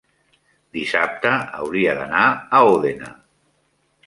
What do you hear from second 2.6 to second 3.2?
Òdena.